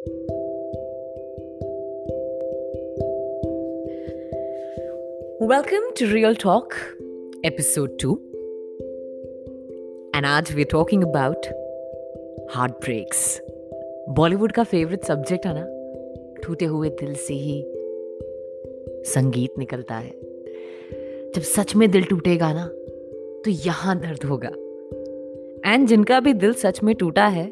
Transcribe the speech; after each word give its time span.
Welcome 0.00 0.14
to 5.96 6.06
Real 6.14 6.34
Talk, 6.34 6.74
episode 7.44 7.98
2. 7.98 8.14
And 10.14 10.24
आज 10.24 10.52
we 10.54 10.64
talking 10.64 11.04
about 11.04 11.46
heart 12.50 12.72
breaks 12.72 13.42
Bollywood 14.08 14.52
का 14.52 14.64
favourite 14.64 15.04
subject 15.04 15.46
है 15.46 15.52
ना? 15.54 15.66
टूटे 16.42 16.64
हुए 16.64 16.88
दिल 16.88 17.14
से 17.14 17.34
ही 17.34 17.64
संगीत 19.04 19.58
निकलता 19.58 19.94
है। 19.94 20.10
जब 21.34 21.40
सच 21.40 21.76
में 21.76 21.90
दिल 21.90 22.04
टूटेगा 22.04 22.52
ना 22.52 22.66
तो 23.44 23.50
यहाँ 23.50 24.00
दर्द 24.00 24.24
होगा। 24.24 24.50
एंड 25.74 25.88
जिनका 25.88 26.20
भी 26.20 26.32
दिल 26.32 26.52
सच 26.52 26.82
में 26.82 26.94
टूटा 26.94 27.26
है 27.26 27.46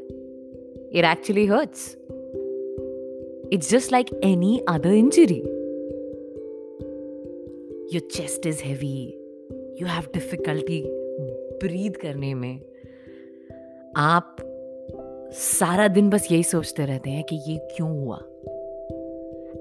it 0.93 1.05
actually 1.05 1.46
hurts 1.46 1.98
it's 3.53 3.71
just 3.71 3.93
like 3.93 4.07
any 4.25 4.61
other 4.69 4.91
injury 4.91 5.38
your 7.95 8.01
chest 8.01 8.47
is 8.47 8.62
heavy 8.62 9.15
you 9.83 9.87
have 9.87 10.02
difficulty 10.15 10.84
breathe 11.62 11.97
करने 11.97 12.34
में. 12.34 12.61
आप 13.97 14.37
सारा 15.33 15.89
दिन 15.89 16.11
बस 16.11 16.33
यही 16.33 16.42
सोचते 16.45 16.84
रहते 16.84 17.11
हैं 17.11 17.25
कि 17.25 17.37
ये 17.37 17.56
क्यों 17.77 17.91
हुआ? 17.91 18.19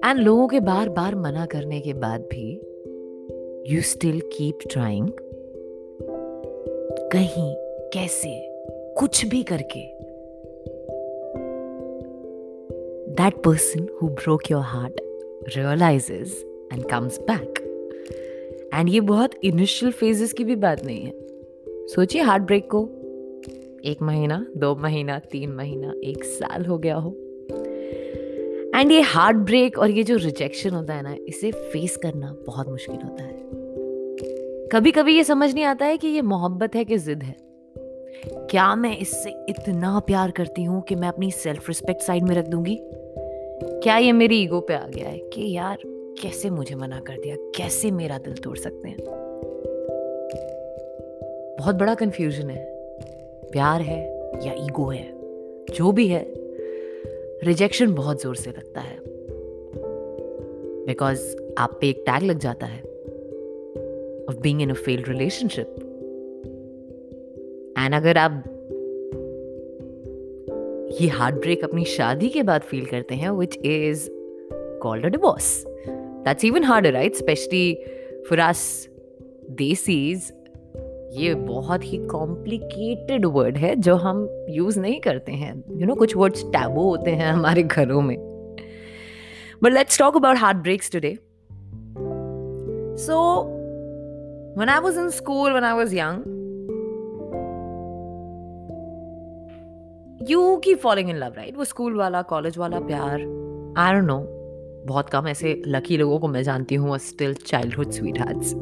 एंड 0.09 0.19
लोगों 0.19 0.47
के 0.47 0.59
बार 0.59 0.89
बार 0.89 1.15
मना 1.15 1.45
करने 1.45 1.79
के 1.79 1.93
बाद 1.93 2.21
भी 2.21 2.61
यू 3.75 3.81
स्टिल 3.81 4.19
कीप 4.19 4.59
ट्राइंग 4.71 5.09
कहीं, 7.11 7.55
कैसे, 7.93 8.49
कुछ 8.97 9.25
भी 9.25 9.43
करके. 9.43 10.06
That 13.27 13.43
person 13.43 13.87
who 14.01 14.07
broke 14.07 14.51
your 14.51 14.61
heart 14.61 14.93
realises 15.57 16.33
and 16.73 16.85
comes 16.85 17.19
back 17.19 17.59
and 18.73 18.89
ये 18.89 18.99
बहुत 18.99 19.31
इनिशियल 19.43 19.91
फेजेस 19.91 20.33
की 20.33 20.43
भी 20.43 20.55
बात 20.55 20.85
नहीं 20.85 21.05
है। 21.05 21.11
सोचिए 21.87 22.21
हार्ट 22.21 22.43
ब्रेक 22.43 22.67
को। 22.75 22.83
एक 23.85 24.01
महीना, 24.01 24.45
दो 24.57 24.75
महीना, 24.75 25.19
तीन 25.19 25.51
महीना, 25.51 25.93
एक 26.03 26.23
साल 26.23 26.65
हो 26.65 26.77
गया 26.77 26.95
हो। 26.95 27.11
एंड 28.75 28.91
ये 28.91 29.01
हार्ट 29.01 29.37
ब्रेक 29.37 29.79
और 29.79 29.91
ये 29.91 30.03
जो 30.03 30.15
रिजेक्शन 30.15 30.69
होता 30.69 30.93
है 30.93 31.01
ना, 31.01 31.15
इसे 31.27 31.51
फेस 31.51 31.97
करना 31.97 32.35
बहुत 32.47 32.69
मुश्किल 32.69 32.95
होता 32.95 33.23
है। 33.23 33.35
कभी 34.67 34.91
कभी 34.91 35.15
ये 35.15 35.23
समझ 35.23 35.53
नहीं 35.53 35.65
आता 35.65 35.85
है 35.85 35.97
कि 35.97 36.07
ये 36.07 36.21
मोहब्बत 36.21 36.75
है 36.75 36.85
कि 36.85 36.97
जिद 36.97 37.23
है। 37.23 37.35
क्या 38.25 38.75
मैं 38.75 38.97
इससे 38.97 39.29
इतना 39.49 39.99
प्यार 39.99 40.31
करती 40.31 40.63
हूँ 40.63 40.81
कि 40.81 40.95
मैं 40.95 41.07
अपनी 41.07 41.31
सेल्फ 41.31 41.69
रिस्पेक्ट 41.69 42.01
साइड 42.01 42.23
में 42.23 42.35
रख 42.35 42.47
दूँगी? 42.47 42.79
क्या 43.87 43.97
ये 43.97 44.11
मेरी 44.11 44.41
ईगो 44.41 44.59
पे 44.59 44.73
आ 44.73 44.87
गया 44.87 45.09
है? 45.09 45.17
कि 45.17 45.51
यार, 45.51 45.77
कैसे 46.21 46.49
मुझे 46.49 46.75
मना 46.75 46.99
कर 46.99 47.13
दिया? 47.13 47.35
कैसे 47.35 47.91
मेरा 47.91 48.17
दिल 48.17 48.33
तोड़ 48.33 48.57
सकते 48.57 48.89
हैं? 48.89 48.97
बहुत 51.59 51.75
बड़ा 51.75 51.95
कंफ्यूजन 51.95 52.49
है। 52.49 52.65
प्यार 53.51 53.81
है 53.81 54.29
या 54.47 54.53
ईगो 54.53 54.85
है? 54.85 55.13
जो 55.73 55.91
भी 55.91 56.07
है 56.07 56.33
रिजेक्शन 57.43 57.93
बहुत 57.93 58.21
ज़ोर 58.21 58.35
से 58.35 58.49
लगता 58.49 58.81
है। 58.81 58.97
बिकॉज़ 60.85 61.37
आप 61.57 61.77
पे 61.81 61.89
एक 61.89 62.03
टैग 62.07 62.23
लग 62.23 62.39
जाता 62.39 62.65
है। 62.65 62.81
Of 64.29 64.37
being 64.41 64.61
in 64.61 64.69
a 64.69 64.73
failed 64.73 65.07
relationship 65.07 65.75
and 67.77 67.93
अगर 67.93 68.17
आप 68.17 68.56
ये 71.01 71.07
हार्ट 71.07 71.35
ब्रेक 71.35 71.63
अपनी 71.63 71.85
शादी 71.85 72.29
के 72.29 72.43
बाद 72.43 72.61
फील 72.61 72.85
करते 72.85 73.15
हैं 73.15 73.29
which 73.29 73.57
is 73.57 74.09
called 74.81 75.05
a 75.05 75.09
divorce 75.09 75.63
that's 75.87 76.45
even 76.45 76.63
harder 76.63 76.91
right 76.91 77.15
specially 77.15 77.83
for 78.29 78.39
us 78.39 78.89
desis 79.51 80.33
ये 81.13 81.33
बहुत 81.35 81.85
ही 81.85 81.97
कॉम्प्लिकेटेड 81.97 83.25
वर्ड 83.25 83.57
है 83.57 83.75
जो 83.75 83.95
हम 83.95 84.45
यूज़ 84.49 84.79
नहीं 84.79 84.99
करते 85.01 85.31
हैं। 85.31 85.55
यू 85.55 85.73
you 85.73 85.79
नो 85.79 85.85
know, 85.85 85.97
कुछ 85.97 86.15
वर्ड्स 86.15 86.43
टैबो 86.43 86.83
होते 86.83 87.11
हैं 87.11 87.31
हमारे 87.31 87.63
घरों 87.63 88.01
में। 88.01 88.17
But 89.63 89.73
let's 89.73 89.99
talk 89.99 90.15
about 90.15 90.37
heart 90.37 90.57
breaks 90.57 90.91
today 90.91 91.17
so 93.05 93.17
when 94.57 94.69
I 94.69 94.79
was 94.79 94.95
in 94.97 95.09
school, 95.11 95.53
when 95.53 95.65
I 95.65 95.73
was 95.79 95.91
young, 95.93 96.21
you 100.21 100.59
keep 100.61 100.81
falling 100.81 101.09
in 101.09 101.19
love, 101.19 101.35
right? 101.37 101.55
वो 101.57 101.63
स्कूल 101.63 101.95
वाला 101.95 102.21
कॉलेज 102.21 102.57
वाला 102.57 102.79
प्यार। 102.79 103.19
आई 103.77 103.93
डोंट 103.93 104.05
नो 104.05 104.17
बहुत 104.87 105.09
कम 105.09 105.27
ऐसे 105.27 105.61
लकी 105.67 105.97
लोगों 105.97 106.19
को 106.19 106.27
मैं 106.27 106.43
जानती 106.43 106.75
हूँ 106.75 106.97
still 106.97 107.33
childhood 107.33 107.91
sweet 107.91 108.19
hearts 108.19 108.53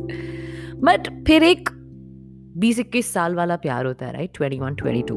but 0.83 1.25
फिर 1.27 1.43
एक 1.43 1.69
बीस 2.57 2.79
इक्कीस 2.79 3.13
साल 3.13 3.35
वाला 3.35 3.55
प्यार 3.55 3.85
होता 3.85 4.05
है 4.05 4.13
right 4.13 4.31
twenty 4.33 4.59
one 4.59 4.75
twenty 4.75 5.01
two 5.01 5.15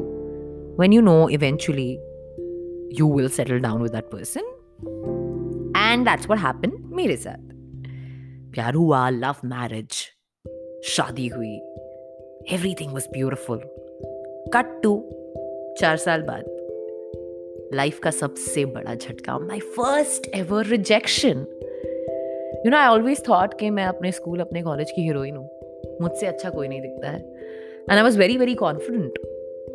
when 0.79 0.93
you 0.93 1.01
know 1.01 1.29
eventually 1.29 1.91
you 2.99 3.13
will 3.17 3.29
settle 3.29 3.59
down 3.59 3.81
with 3.81 3.91
that 3.91 4.03
person 4.03 4.41
and 5.77 6.05
that's 6.05 6.29
what 6.29 6.39
happen 6.39 6.77
मेरे 6.95 7.15
साथ. 7.15 7.47
प्यार 8.53 8.73
हुआ 8.73 9.09
लव 9.09 9.35
मैरिज 9.45 10.05
शादी 10.83 11.27
हुई. 11.27 11.55
Everything 12.53 12.93
was 12.93 13.07
beautiful 13.09 13.59
cut 14.53 14.79
to 14.83 15.09
चार 15.77 15.97
साल 15.97 16.21
बाद 16.21 16.43
लाइफ 17.73 17.99
का 17.99 18.11
सबसे 18.11 18.65
बड़ा 18.65 18.95
झटका 18.95 19.39
my 19.39 19.59
first 19.59 20.27
ever 20.35 20.65
rejection 20.65 21.45
you 22.65 22.71
know 22.71 22.77
I 22.77 22.87
always 22.87 23.23
thought 23.29 23.59
कि 23.59 23.69
मैं 23.69 23.85
अपने 23.85 24.11
स्कूल 24.11 24.39
अपने 24.39 24.61
कॉलेज 24.61 24.91
की 24.91 25.01
हीरोइन 25.01 25.35
हूँ। 25.35 25.49
मुझसे 26.01 26.25
अच्छा 26.25 26.49
कोई 26.49 26.67
नहीं 26.67 26.81
दिखता 26.81 27.09
है। 27.09 27.19
And 27.79 27.91
I 27.91 28.01
was 28.01 28.19
very 28.19 28.37
very 28.37 28.55
confident 28.55 29.19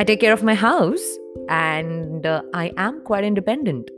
I 0.00 0.04
take 0.04 0.20
care 0.20 0.32
of 0.32 0.44
my 0.44 0.54
house 0.54 1.18
and 1.40 2.26
I 2.54 2.66
am 2.66 3.02
quite 3.06 3.24
independent 3.24 3.90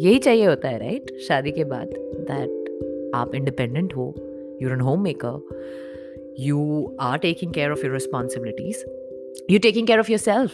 यही 0.00 0.18
चाहिए 0.18 0.46
होता 0.46 0.68
है 0.68 0.78
राइट 0.78 1.02
right? 1.02 1.18
शादी 1.18 1.52
के 1.52 1.64
बाद 1.64 1.86
दैट 1.98 2.60
आप 3.14 3.34
इंडिपेंडेंट 3.34 3.96
हो। 3.96 4.14
You're 4.62 4.72
an 4.72 4.80
homemaker 5.02 5.60
you 6.38 6.90
are 7.00 7.18
taking 7.18 7.52
care 7.52 7.70
of 7.70 7.84
your 7.84 7.92
responsibilities 7.92 8.84
you 9.50 9.58
taking 9.58 9.86
care 9.86 9.98
of 9.98 10.12
yourself 10.18 10.52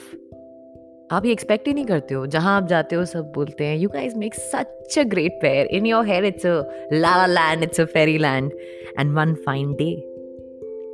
आप 1.10 1.26
ये 1.26 1.32
एक्सपेक्ट 1.32 1.66
ही 1.66 1.74
नहीं 1.74 1.84
करते 1.84 2.14
हो। 2.14 2.26
जहाँ 2.26 2.56
आप 2.56 2.68
जाते 2.68 2.96
हो, 2.96 3.04
सब 3.04 3.32
बोलते 3.32 3.64
हैं 3.64 3.76
you 3.76 3.88
guys 3.88 4.16
make 4.16 4.34
such 4.34 4.98
a 4.98 5.02
great 5.02 5.38
pair 5.42 5.66
in 5.66 5.86
your 5.86 6.06
hair 6.06 6.24
it's 6.24 6.46
a 6.46 6.62
la 6.92 7.26
land 7.26 7.62
it's 7.62 7.80
a 7.80 7.84
fairy 7.84 8.18
land 8.18 8.52
and 9.00 9.14
one 9.14 9.34
fine 9.34 9.72
day 9.72 9.96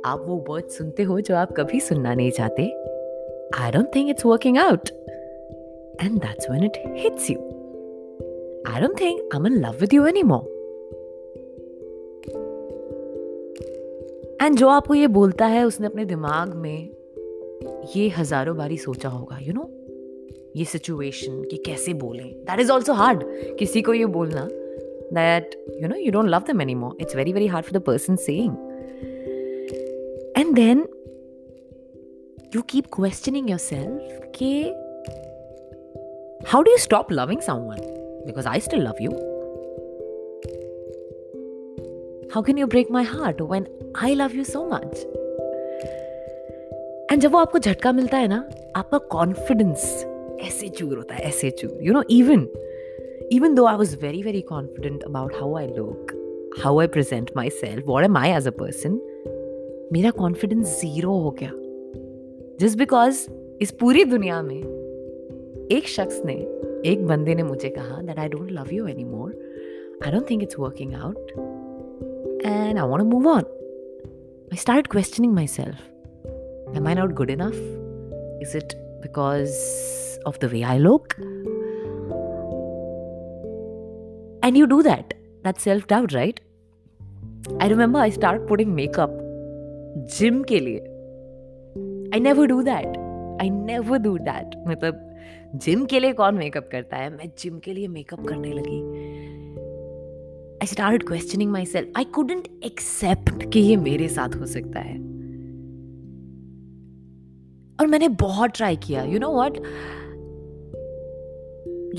आप 0.05 0.25
वो 0.27 0.45
वर्ड 0.49 0.65
सुनते 0.65 1.03
हो 1.03 1.21
जो 1.21 1.35
आप 1.35 1.51
कभी 1.51 1.79
सुनना 1.79 2.13
नहीं 2.13 2.31
चाहते? 2.31 2.63
I 3.59 3.71
don't 3.71 3.95
think 3.95 4.09
it's 4.09 4.25
working 4.25 4.57
out 4.57 4.89
and 6.03 6.11
that's 6.11 6.49
when 6.49 6.63
it 6.63 6.73
hits 6.87 7.31
you 7.31 7.59
I 8.67 8.75
don't 8.75 8.97
think 8.97 9.19
I'm 9.33 9.45
in 9.45 9.55
love 9.61 9.81
with 9.81 9.93
you 9.93 10.03
anymore. 10.09 10.43
एंड 14.43 14.57
जो 14.57 14.67
आपको 14.67 14.93
ये 14.93 15.07
बोलता 15.07 15.45
है, 15.45 15.63
उसने 15.65 15.87
अपने 15.87 16.05
दिमाग 16.05 16.53
में 16.53 16.89
ये 17.95 18.09
हज़ारों 18.09 18.57
बारी 18.57 18.77
सोचा 18.77 19.09
होगा 19.09 19.37
यू 19.37 19.45
you 19.45 19.55
नो 19.55 19.61
know? 19.61 19.73
ये 20.57 20.65
सिचुएशन 20.65 21.43
कि 21.43 21.57
कैसे 21.57 21.93
बोलें? 21.93 22.33
दैट 22.33 22.59
इज़ 22.59 22.71
ऑल्सो 22.71 22.93
हार्ड 22.93 23.23
किसी 23.59 23.81
को 23.81 23.93
ये 23.93 24.05
बोलना 24.05 24.47
that 25.13 25.65
you 25.81 25.87
know 25.87 25.95
you 25.95 26.11
don't 26.11 26.29
love 26.29 26.43
them 26.47 26.61
any 26.61 26.75
more 26.75 26.97
it's 27.01 27.15
very 27.15 27.33
very 27.33 27.47
hard 27.47 27.65
for 27.65 27.79
the 27.79 27.83
person 27.83 28.15
saying 28.15 28.51
and 30.37 30.55
then 30.55 30.87
you 32.55 32.61
keep 32.61 32.85
questioning 32.93 33.49
yourself 33.59 34.31
कि 34.35 34.63
how 36.47 36.61
do 36.61 36.71
you 36.71 36.77
stop 36.77 37.11
loving 37.11 37.41
someone 37.41 37.93
because 38.25 38.45
I 38.45 38.59
still 38.59 38.81
love 38.81 38.99
you. 38.99 39.32
How 42.35 42.41
can 42.41 42.57
you 42.57 42.67
break 42.67 42.87
my 42.91 43.01
heart 43.03 43.41
when 43.41 43.65
I 44.01 44.07
love 44.13 44.33
you 44.35 44.43
so 44.43 44.61
much? 44.69 44.97
And 47.11 47.21
जब 47.21 47.31
वो 47.31 47.37
आपको 47.37 47.59
झटका 47.59 47.91
मिलता 47.91 48.17
है 48.17 48.27
ना, 48.27 48.49
आपका 48.75 48.97
confidence 48.97 50.05
ऐसे 50.41 50.69
चूर 50.69 50.97
होता 50.97 51.15
है, 51.15 51.21
ऐसे 51.21 51.51
चूर 51.51 51.79
you 51.81 51.93
no 51.93 52.03
even 52.09 52.47
even 53.31 53.55
though 53.55 53.65
I 53.65 53.75
was 53.75 53.95
very 53.97 54.23
very 54.23 54.41
confident 54.41 55.03
about 55.03 55.33
how 55.35 55.55
I 55.55 55.67
look 55.67 56.07
how 56.59 56.79
I 56.79 56.87
present 56.87 57.31
myself 57.49 57.87
what 57.87 58.03
am 58.03 58.17
I 58.17 58.29
as 58.29 58.47
a 58.47 58.51
person 58.51 58.99
मेरा 59.93 60.11
कॉन्फिडेंस 60.11 60.81
ज़ीरो 60.81 61.11
हो 61.11 61.31
गया 61.31 61.51
जस्ट 62.59 62.77
बिकॉज़ 62.77 63.27
इस 63.61 63.71
पूरी 63.71 64.05
दुनिया 64.05 64.41
में 64.41 64.61
एक 65.71 65.87
शख्स 65.87 66.21
ने, 66.25 66.33
एक 66.85 67.07
बंदे 67.07 67.35
ने 67.35 67.43
मुझे 67.43 67.69
कहा 67.69 68.01
that 68.01 68.19
I 68.19 68.27
don't 68.27 68.51
love 68.51 68.73
you 68.73 68.87
any 68.87 69.03
more 69.03 69.41
I 70.05 70.11
don't 70.11 70.29
think 70.29 70.43
it's 70.43 70.59
working 70.59 70.93
out 70.95 71.52
And 72.44 72.78
I 72.78 72.88
want 72.88 73.12
move 73.12 73.28
on 73.28 73.42
I 74.52 74.56
start 74.56 74.86
questioning 74.86 75.34
myself 75.46 75.86
Am 76.76 76.86
I 76.86 76.92
not 76.94 77.14
good 77.14 77.30
enough? 77.30 77.56
Is 78.40 78.54
it 78.54 78.74
because 79.02 80.18
of 80.26 80.38
the 80.38 80.48
way 80.48 80.62
I 80.64 80.76
look? 80.78 81.14
And 84.42 84.56
you 84.56 84.66
do 84.66 84.82
that. 84.82 85.14
That's 85.42 85.62
self 85.62 85.86
doubt, 85.86 86.12
right? 86.12 86.40
I 87.60 87.68
remember 87.68 87.98
I 87.98 88.10
started 88.10 88.46
putting 88.46 88.74
makeup 88.74 89.10
gym 90.18 90.44
ke 90.44 90.60
liye. 90.66 90.84
I 92.12 92.18
never 92.18 92.46
do 92.46 92.62
that. 92.62 92.98
I 93.40 93.48
never 93.48 93.98
do 93.98 94.18
that. 94.30 94.56
मतलब 94.66 95.04
gym 95.54 95.84
के 95.86 96.00
लिए 96.00 96.12
कौन 96.12 96.34
makeup 96.34 96.68
करता 96.72 96.96
है 96.96 97.10
मैं 97.10 97.30
gym 97.38 97.58
के 97.58 97.72
लिए 97.72 97.88
makeup 97.88 98.26
करने 98.26 98.52
लगी 98.52 98.80
I 100.63 100.67
start 100.67 101.03
questioning 101.07 101.51
myself 101.65 101.91
I 101.97 102.03
couldn't 102.03 102.47
accept 102.63 103.51
कि 103.51 103.59
ये 103.59 103.75
मेरे 103.75 104.07
साथ 104.07 104.29
हो 104.35 104.45
सकता 104.45 104.79
है। 104.79 104.95
और 107.79 107.87
मैंने 107.87 108.07
बहुत 108.07 108.49
ट्राई 108.49 108.75
किया 108.75 109.03
यू 109.03 109.19
नो 109.19 109.41
वट 109.41 109.57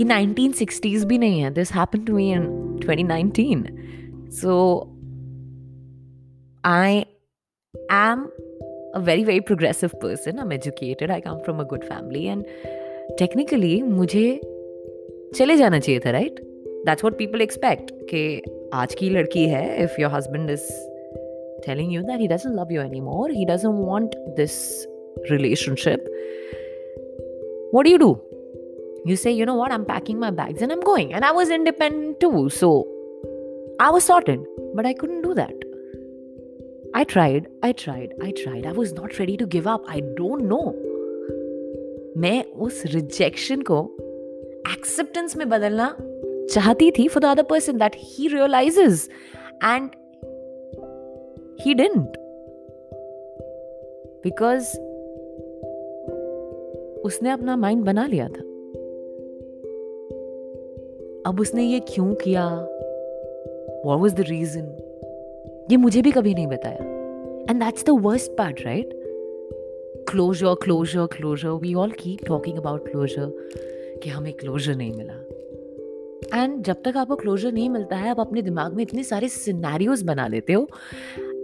ये 0.01 0.05
1960s 0.05 1.05
भी 1.05 1.19
नहीं 1.19 1.41
है। 1.41 1.51
This 1.51 1.73
happen 1.73 2.05
to 2.05 2.15
me 2.15 2.33
in 2.33 2.77
2019 2.83 3.67
so 4.31 4.81
I 6.65 6.97
am 7.93 8.29
a 8.97 9.01
very 9.01 9.25
very 9.27 9.43
progressive 9.53 9.95
person. 10.05 10.39
I'm 10.39 10.59
educated. 10.59 11.11
I 11.11 11.21
come 11.27 11.39
from 11.43 11.61
a 11.61 11.69
good 11.73 11.83
family 11.83 12.35
and 12.35 12.43
technically 13.23 13.83
मुझे 13.83 14.41
चले 15.35 15.57
जाना 15.57 15.79
चाहिए 15.79 16.01
था 16.01 16.11
right 16.11 16.44
that's 16.87 17.05
what 17.05 17.19
people 17.19 17.43
expect 17.43 17.93
कि 18.11 18.25
आज 18.75 18.95
की 18.95 19.11
लड़की 19.11 19.47
है 19.49 19.65
if 19.85 20.01
your 20.01 20.11
husband 20.15 20.51
is 20.51 20.73
telling 21.65 21.93
you 21.95 22.01
that 22.07 22.23
he 22.23 22.27
doesn't 22.31 22.57
love 22.61 22.73
you 22.75 22.81
anymore 22.81 23.27
he 23.35 23.45
doesn't 23.51 23.77
want 23.91 24.17
this 24.39 24.57
relationship 25.29 26.09
what 27.77 27.87
do 27.87 27.93
you 27.93 28.01
do 28.03 28.11
you 29.13 29.17
say 29.21 29.33
you 29.37 29.47
know 29.51 29.55
what 29.61 29.77
i'm 29.77 29.87
packing 29.93 30.19
my 30.25 30.31
bags 30.41 30.67
and 30.67 30.75
i'm 30.75 30.83
going 30.89 31.15
and 31.21 31.29
i 31.29 31.31
was 31.39 31.55
independent 31.57 32.19
too 32.25 32.43
so 32.57 32.71
i 33.87 33.89
was 33.97 34.11
sorted 34.11 34.45
but 34.75 34.91
i 34.91 34.93
couldn't 35.03 35.25
do 35.29 35.39
that 35.41 35.71
I 36.97 37.03
tried, 37.03 37.49
I 37.61 37.73
tried, 37.73 38.13
I 38.23 38.31
tried. 38.31 38.67
I 38.67 38.71
was 38.71 38.93
not 38.93 39.19
ready 39.19 39.37
to 39.39 39.47
give 39.47 39.67
up. 39.67 39.87
I 39.89 40.01
don't 40.19 40.45
know. 40.51 40.67
मैं 42.17 42.45
उस 42.67 42.83
rejection 42.87 43.63
को 43.71 43.79
acceptance 44.73 45.37
में 45.37 45.49
बदलना 45.49 45.89
चाहती 46.51 46.91
थी 46.91 47.09
for 47.09 47.23
the 47.23 47.27
other 47.27 47.43
person 47.43 47.79
that 47.79 47.93
he 47.97 48.29
realises 48.29 49.09
and 49.65 49.91
he 51.61 51.75
didn't 51.75 52.17
because 54.25 54.81
उसने 57.01 57.31
अपना 57.31 57.57
mind 57.57 57.85
बना 57.85 58.07
लिया 58.07 58.29
था। 58.29 58.41
अब 61.31 61.41
उसने 61.41 61.63
ये 61.63 61.81
क्यों 61.81 62.15
किया? 62.15 62.49
वॉट 63.85 64.01
वॉज़ 64.01 64.15
द 64.15 64.21
रीजन 64.21 64.77
ये 65.71 65.77
मुझे 65.77 66.03
भी 66.03 66.11
कभी 66.11 66.35
नहीं 66.35 66.47
बताया। 66.47 66.85
And 67.51 67.63
that's 67.63 67.85
the 67.85 67.91
worst 67.91 68.33
part 68.33 68.63
right 68.65 68.91
closure 70.09 70.55
closure 70.55 71.07
closure 71.07 71.49
we 71.49 71.75
all 71.75 71.91
keep 71.91 72.27
talking 72.27 72.59
about 72.59 72.89
closure 72.89 73.49
कि 74.03 74.11
हमें 74.11 74.33
क्लोजर 74.33 74.75
नहीं 74.75 74.93
मिला। 74.93 75.24
एंड 76.35 76.63
जब 76.65 76.83
तक 76.85 76.97
आपको 76.97 77.17
क्लोजर 77.17 77.53
नहीं 77.53 77.69
मिलता 77.71 77.97
है 77.97 78.11
आप 78.11 78.21
अपने 78.21 78.43
दिमाग 78.43 78.75
में 78.75 78.83
इतने 78.83 79.03
सारे 79.05 79.29
सिनेरियोज 79.29 80.03
बना 80.03 80.27
लेते 80.27 80.53
हो 80.53 80.69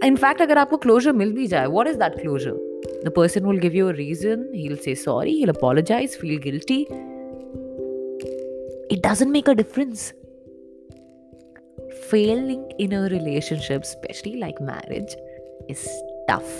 इनफैक्ट 0.03 0.41
अगर 0.41 0.57
आपको 0.57 0.77
क्लोजर 0.77 1.11
मिल 1.13 1.33
भी 1.33 1.47
जाए 1.47 1.67
what 1.67 1.87
is 1.87 1.97
that 1.97 2.19
closure 2.21 2.53
the 3.05 3.13
person 3.15 3.45
will 3.45 3.59
give 3.59 3.75
you 3.75 3.87
a 3.87 3.91
reason 3.91 4.49
he 4.55 4.75
say 4.75 4.95
sorry 4.95 5.31
he 5.31 5.45
apologises 5.49 6.17
feel 6.17 6.37
guilty 6.39 6.81
it 8.91 9.07
doesn't 9.07 9.31
make 9.31 9.49
a 9.49 9.53
difference 9.53 10.11
failing 12.11 12.63
in 12.77 12.93
a 12.93 13.01
relationship, 13.03 13.83
especially 13.83 14.35
like 14.37 14.59
marriage, 14.59 15.15
is 15.69 15.87
tough. 16.27 16.51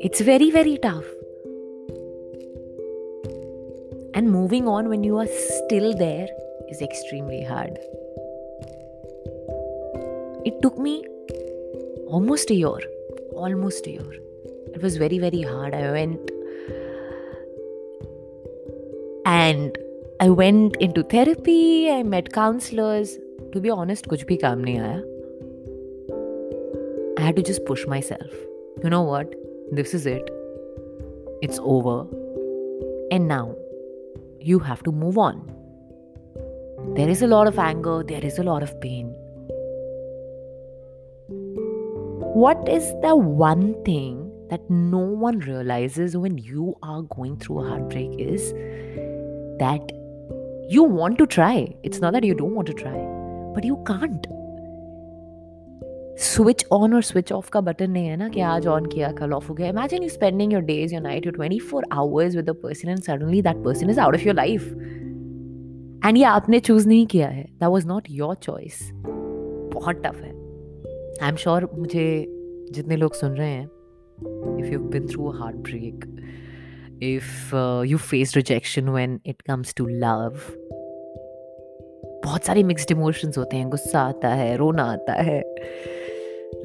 It's 0.00 0.20
very, 0.20 0.50
very 0.50 0.76
tough. 0.78 1.04
And 4.20 4.30
moving 4.30 4.68
on 4.68 4.90
when 4.90 5.02
you 5.02 5.16
are 5.16 5.26
still 5.26 5.94
there 5.96 6.28
is 6.68 6.82
extremely 6.82 7.42
hard. 7.42 7.78
It 10.44 10.60
took 10.60 10.76
me 10.78 11.06
almost 12.06 12.50
a 12.50 12.54
year. 12.54 12.80
Almost 13.32 13.86
a 13.86 13.92
year. 13.92 14.12
It 14.74 14.82
was 14.82 14.98
very, 14.98 15.18
very 15.18 15.40
hard. 15.40 15.72
I 15.74 15.90
went 15.90 16.30
and 19.24 19.78
I 20.20 20.28
went 20.28 20.76
into 20.76 21.02
therapy, 21.02 21.90
I 21.90 22.02
met 22.02 22.30
counselors. 22.34 23.16
To 23.54 23.60
be 23.68 23.70
honest, 23.70 24.08
kuch 24.08 24.26
bhi 24.26 24.38
kaam 24.42 24.66
nahi 24.66 24.76
aaya. 24.82 25.00
I 27.16 27.22
had 27.22 27.36
to 27.36 27.42
just 27.54 27.64
push 27.64 27.86
myself. 27.86 28.36
You 28.84 28.90
know 28.90 29.02
what? 29.14 29.34
This 29.72 29.94
is 29.94 30.04
it. 30.04 30.30
It's 31.40 31.58
over. 31.62 31.98
And 33.10 33.26
now 33.26 33.56
you 34.40 34.58
have 34.58 34.82
to 34.84 34.92
move 34.92 35.18
on. 35.18 35.54
There 36.94 37.08
is 37.08 37.22
a 37.22 37.26
lot 37.26 37.46
of 37.46 37.58
anger, 37.58 38.02
there 38.06 38.24
is 38.24 38.38
a 38.38 38.42
lot 38.42 38.62
of 38.62 38.80
pain. 38.80 39.14
What 42.34 42.68
is 42.68 42.84
the 43.02 43.16
one 43.16 43.82
thing 43.84 44.32
that 44.48 44.68
no 44.70 44.98
one 44.98 45.38
realizes 45.40 46.16
when 46.16 46.38
you 46.38 46.74
are 46.82 47.02
going 47.02 47.36
through 47.36 47.60
a 47.60 47.68
heartbreak 47.68 48.18
is 48.18 48.52
that 49.58 49.92
you 50.68 50.82
want 50.82 51.18
to 51.18 51.26
try. 51.26 51.74
It's 51.82 52.00
not 52.00 52.12
that 52.14 52.24
you 52.24 52.34
don't 52.34 52.54
want 52.54 52.66
to 52.68 52.74
try, 52.74 52.98
but 53.54 53.64
you 53.64 53.82
can't. 53.86 54.26
Switch 56.20 56.64
on 56.72 56.94
और 56.94 57.02
switch 57.02 57.32
off 57.32 57.48
का 57.50 57.60
button 57.60 57.90
नहीं 57.90 58.06
है 58.06 58.16
ना 58.16 58.28
कि 58.28 58.40
आज 58.40 58.66
on 58.66 58.86
किया, 58.86 59.10
कल 59.12 59.32
off 59.32 59.48
हो 59.48 59.54
गया। 59.54 59.68
Imagine 59.68 60.02
you 60.02 60.08
spending 60.08 60.52
your 60.52 60.62
days 60.62 60.94
your 60.94 61.02
night 61.02 61.26
your 61.26 61.34
twenty 61.34 61.58
four 61.58 61.84
hours 61.92 62.36
with 62.36 62.48
a 62.50 62.52
person 62.52 62.88
and 62.88 62.98
suddenly 62.98 63.42
that 63.42 63.56
person 63.56 63.90
is 63.90 64.00
out 64.00 64.14
of 64.14 64.22
your 64.22 64.34
life 64.36 64.72
and 66.06 66.16
ये 66.16 66.24
आपने 66.24 66.60
चूज़ 66.60 66.88
नहीं 66.88 67.06
किया 67.06 67.28
है। 67.28 67.42
That 67.42 67.64
was 67.64 67.86
not 67.86 68.10
your 68.10 68.34
choice 68.34 68.78
बहुत 68.92 70.02
tough 70.06 70.20
है। 70.22 70.30
I 71.22 71.28
am 71.28 71.36
sure 71.36 71.68
मुझे 71.74 72.04
जितने 72.72 72.96
लोग 72.96 73.14
सुन 73.14 73.30
रहे 73.30 73.48
हैं 73.48 73.64
if 74.58 74.72
you 74.72 74.80
been 74.80 75.06
through 75.06 75.30
heart 75.30 75.56
break 75.56 76.04
if 77.02 77.54
you 77.86 77.98
face 77.98 78.36
rejection 78.36 78.88
when 78.88 79.20
it 79.26 79.42
comes 79.42 79.74
to 79.74 79.86
love 79.86 80.40
बहुत 82.24 82.44
सारे 82.44 82.62
मिक्सड 82.62 82.90
इमोशंस 82.90 83.38
होते 83.38 83.56
हैं। 83.56 83.68
गुस्सा 83.70 84.00
आता 84.00 84.28
है, 84.28 84.56
रोना 84.56 84.82
आता 84.82 85.12
है। 85.12 85.40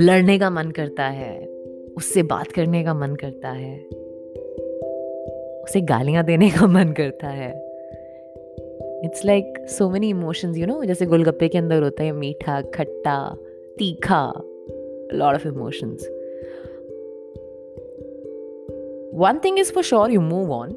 लड़ने 0.02 0.40
का 0.40 0.50
मन 0.50 0.72
करता 0.72 1.04
है, 1.04 1.46
उससे 1.98 2.24
बात 2.24 2.52
करने 2.52 2.84
का 2.84 2.94
मन 2.94 3.16
करता 3.16 3.50
है, 3.50 3.78
उसे 5.64 5.82
गालियाँ 5.82 6.24
देने 6.24 6.50
का 6.50 6.68
मन 6.68 6.92
करता 6.92 7.28
है। 7.28 7.50
It's 9.06 9.26
like 9.26 9.66
so 9.70 9.90
many 9.90 10.10
emotions 10.10 10.58
you 10.58 10.68
know 10.68 10.84
जैसे 10.84 11.06
गोलगप्पे 11.06 11.48
के 11.48 11.58
अंदर 11.58 11.84
होता 11.84 12.04
है 12.04 12.12
मीठा, 12.12 12.62
खट्टा, 12.62 13.38
तीखा 13.78 14.34
lot 15.14 15.36
of 15.36 15.48
emotions 15.48 16.08
one 19.16 19.40
thing 19.46 19.60
is 19.60 19.72
for 19.72 19.84
sure 19.84 20.12
you 20.12 20.22
move 20.22 20.52
on 20.52 20.70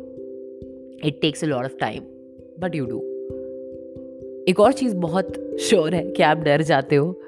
it 1.05 1.21
takes 1.21 1.45
a 1.45 1.47
lot 1.47 1.65
of 1.65 1.77
time 1.81 2.03
but 2.61 2.75
you 2.75 2.87
do 2.87 2.99
एक 4.49 4.61
और 4.61 4.73
चीज़ 4.73 4.97
बहुत 4.97 5.33
श्योर 5.61 5.95
है 5.95 6.11
कि 6.11 6.23
आप 6.23 6.39
डर 6.39 6.63
जाते 6.63 6.97
हो। 6.97 7.21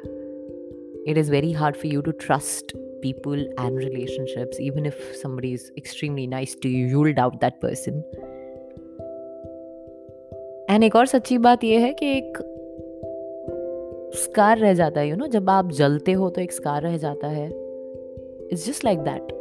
It 1.06 1.18
is 1.18 1.30
very 1.30 1.52
hard 1.52 1.76
for 1.76 1.86
you 1.86 2.00
to 2.00 2.10
trust 2.10 2.76
people 3.04 3.40
and 3.58 3.78
relationships, 3.78 4.58
even 4.60 4.86
if 4.86 4.96
somebody 5.22 5.52
is 5.54 5.62
extremely 5.78 6.26
nice 6.26 6.54
to 6.64 6.68
you, 6.68 6.88
you'll 6.88 7.14
doubt 7.14 7.38
that 7.40 7.54
person. 7.64 8.02
And 10.70 10.84
एक 10.84 10.96
और 10.96 11.06
सच्ची 11.06 11.38
बात 11.38 11.64
यह 11.64 11.80
है 11.80 11.92
कि 11.92 12.06
एक 12.06 12.38
स्कार 14.14 14.58
रह 14.58 14.74
जाता 14.74 15.00
है 15.00 15.08
यू 15.08 15.16
नो 15.16 15.26
जब 15.26 15.50
आप 15.50 15.70
जलते 15.70 16.12
हो 16.12 16.30
तो 16.30 16.40
एक 16.40 16.52
स्कार 16.52 16.82
रह 16.82 16.96
जाता 16.96 17.28
है। 17.28 17.46
It's 18.52 18.66
just 18.66 18.84
like 18.84 18.98
that 18.98 19.32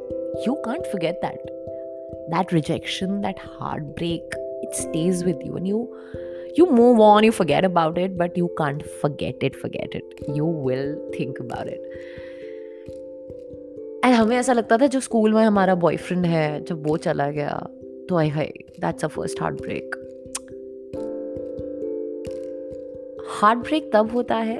you 0.48 0.54
can't 0.54 0.82
forget 0.82 1.16
that 1.16 1.52
that 2.30 2.54
rejection 2.54 3.22
that 3.22 3.36
heart 3.40 3.84
break 3.84 4.30
it 4.64 4.74
stays 4.74 5.24
with 5.24 5.40
you 5.46 5.58
and 5.58 5.68
you 5.68 5.94
you 6.58 6.66
move 6.72 7.00
on, 7.00 7.24
you 7.24 7.32
forget 7.32 7.66
about 7.66 7.98
it, 7.98 8.18
but 8.18 8.38
you 8.38 8.50
can't 8.58 8.84
forget 9.02 9.44
it 9.44 9.56
forget 9.56 9.96
it. 10.00 10.16
You 10.36 10.48
will 10.68 10.96
think 11.16 11.42
about 11.46 11.72
it. 11.76 11.82
And 14.06 14.14
हमें 14.16 14.36
ऐसा 14.38 14.54
लगता 14.54 14.78
था 14.78 14.88
जो 14.88 15.00
school 15.00 15.34
में 15.34 15.44
हमारा 15.44 15.76
boyfriend 15.76 16.26
है, 16.26 16.64
जब 16.66 16.88
वो 16.88 16.98
चला 16.98 17.30
गया 17.32 17.58
तो 18.10 18.18
आई 18.18 18.30
high 18.30 18.52
that's 18.80 19.06
a 19.06 19.08
first 19.08 19.42
heart 19.42 19.62
break 19.62 19.96
heart 23.40 23.60
break 23.60 23.90
तब 23.94 24.12
होता 24.12 24.36
है, 24.36 24.58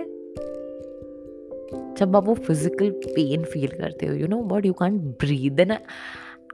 जब 2.00 2.16
आप 2.16 2.26
वो 2.26 2.34
फ़िज़िकल 2.36 2.90
पेन 3.06 3.44
फील 3.44 3.68
करते 3.68 4.06
हो 4.06 4.14
you 4.14 4.28
know 4.28 4.42
but 4.52 4.66
you 4.66 4.74
can't 4.74 5.02
breathe 5.20 5.54
then 5.54 5.78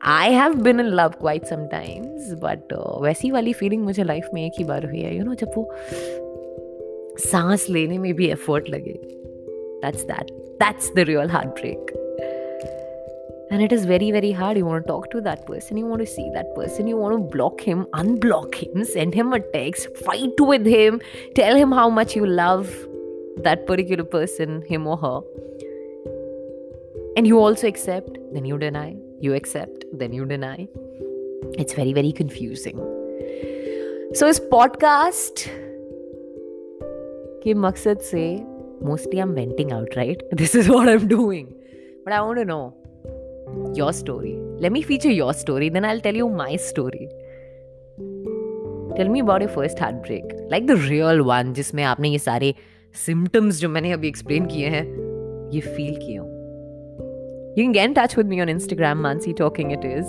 I 0.01 0.33
have 0.33 0.53
been 0.63 0.79
in 0.79 0.85
love 0.85 1.09
quite 1.19 1.45
sometimes 1.45 2.31
but 2.43 2.73
वैसी 3.03 3.31
वाली 3.31 3.53
फीलिंग 3.53 3.83
मुझे 3.83 4.03
लाइफ 4.03 4.29
में 4.33 4.45
एक 4.45 4.53
ही 4.57 4.63
बार 4.63 4.85
हुई 4.85 5.01
है 5.01 5.15
यू 5.15 5.19
you 5.19 5.27
नो 5.27 5.33
know, 5.33 5.41
जब 5.41 5.51
वो 5.57 5.71
सांस 7.29 7.69
लेने 7.69 7.97
में 7.97 8.13
भी 8.13 8.29
एफर्ट 8.29 8.69
लगे 8.69 8.99
that's 9.83 10.03
that 10.03 10.31
that's 10.63 10.91
the 10.95 10.99
real 11.09 11.29
heart 11.29 11.49
break 11.59 11.93
And 13.51 13.61
it 13.63 13.71
is 13.71 13.85
very, 13.85 14.11
very 14.11 14.31
hard. 14.31 14.57
You 14.57 14.65
want 14.65 14.85
to 14.85 14.91
talk 14.91 15.11
to 15.11 15.21
that 15.21 15.45
person, 15.45 15.77
you 15.77 15.85
want 15.85 16.01
to 16.01 16.05
see 16.05 16.29
that 16.33 16.53
person, 16.55 16.87
you 16.87 16.97
want 16.97 17.15
to 17.15 17.37
block 17.37 17.61
him, 17.61 17.85
unblock 17.93 18.55
him, 18.55 18.83
send 18.83 19.13
him 19.13 19.33
a 19.33 19.39
text, 19.39 19.95
fight 19.97 20.39
with 20.39 20.65
him, 20.65 20.99
tell 21.35 21.55
him 21.55 21.71
how 21.71 21.89
much 21.89 22.15
you 22.15 22.25
love 22.25 22.73
that 23.37 23.67
particular 23.67 24.03
person, 24.03 24.63
him 24.63 24.87
or 24.87 24.97
her. 24.97 25.21
And 27.15 27.27
you 27.27 27.39
also 27.39 27.67
accept, 27.67 28.17
then 28.33 28.45
you 28.45 28.57
deny, 28.57 28.97
you 29.23 29.35
accept, 29.35 29.85
then 30.01 30.13
you 30.13 30.25
deny. 30.25 30.67
It's 31.59 31.75
very, 31.79 31.93
very 31.93 32.13
confusing. 32.21 32.77
So, 34.17 34.27
इस 34.27 34.49
podcast 34.53 35.47
के 37.43 37.53
मकसद 37.53 37.97
से 37.97 38.55
mostly 38.83 39.15
I'm 39.15 39.35
venting 39.35 39.71
out, 39.73 39.89
right? 39.97 40.17
This 40.41 40.55
is 40.55 40.71
what 40.71 40.87
I'm 40.87 41.09
doing. 41.17 41.45
But 42.05 42.13
I 42.13 42.21
want 42.21 42.37
to 42.37 42.45
know 42.45 42.71
your 43.79 43.91
story. 44.03 44.33
Let 44.61 44.71
me 44.71 44.81
feature 44.81 45.11
your 45.11 45.33
story, 45.33 45.73
then 45.73 45.85
I'll 45.85 46.03
tell 46.03 46.15
you 46.15 46.29
my 46.37 46.57
story. 46.57 47.07
Tell 48.97 49.09
me 49.09 49.23
about 49.23 49.41
your 49.41 49.55
first 49.57 49.79
heartbreak. 49.79 50.25
Like 50.53 50.67
the 50.67 50.91
real 50.91 51.25
one, 51.25 51.53
जिसमें 51.53 51.83
आपने 51.83 52.09
ये 52.09 52.19
सारे 52.19 52.53
symptoms 53.05 53.51
जो 53.51 53.69
मैंने 53.69 53.91
अभी 53.91 54.11
explain 54.11 54.51
किए 54.51 54.67
हैं 54.67 54.85
ये 55.53 55.61
feel 55.61 56.05
किए 56.05 56.17
हो. 56.17 56.34
You 57.56 57.64
can 57.64 57.72
get 57.72 57.84
in 57.86 57.94
touch 57.94 58.16
with 58.16 58.26
me 58.26 58.40
on 58.40 58.48
Instagram, 58.48 59.00
Mansi 59.00 59.36
Talking 59.36 59.72
It 59.72 59.84
Is. 59.84 60.06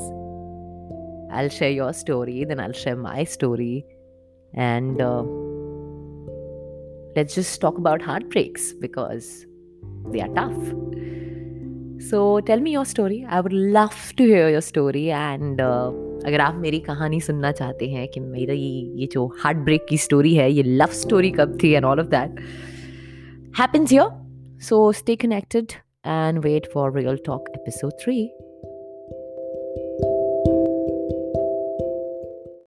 I'll 1.32 1.50
share 1.50 1.72
your 1.72 1.94
story, 1.94 2.46
then 2.46 2.60
I'll 2.60 2.74
share 2.74 2.96
my 2.96 3.24
story. 3.24 3.86
And 4.54 5.02
uh, 5.02 5.24
let's 7.16 7.34
just 7.34 7.60
talk 7.62 7.78
about 7.78 8.02
heartbreaks 8.02 8.74
because 8.74 9.46
they 10.12 10.22
are 10.22 10.28
tough. 10.30 10.62
So 12.10 12.42
tell 12.42 12.60
me 12.60 12.72
your 12.72 12.86
story. 12.86 13.26
I 13.30 13.42
would 13.42 13.54
love 13.54 14.14
to 14.18 14.24
hear 14.24 14.50
your 14.50 14.62
story. 14.62 15.12
And 15.12 15.62
uh, 15.62 15.92
अगर 16.26 16.42
आप 16.42 16.56
मेरी 16.56 16.80
कहानी 16.80 17.20
सुनना 17.22 17.52
चाहते 17.52 17.88
हैं 17.90 18.08
कि 18.08 18.20
मेरा 18.20 18.54
ये 18.54 18.82
ये 19.02 19.08
जो 19.14 19.26
हार्ट 19.44 19.58
ब्रेक 19.68 19.86
की 19.90 19.98
स्टोरी 19.98 20.34
है 20.36 20.52
ये 20.52 20.64
लव 20.64 20.92
स्टोरी 21.02 21.32
कब 21.38 21.58
थी 21.64 21.72
and 21.72 21.86
all 21.86 22.00
of 22.00 22.06
that 22.08 22.40
happens 23.60 23.92
here 23.92 24.10
so 24.68 24.92
stay 25.00 25.16
connected 25.24 25.74
and 26.07 26.43
wait 26.43 26.71
for 26.73 26.91
Real 26.91 27.19
Talk 27.19 27.49
episode 27.55 27.99
3. 27.99 28.33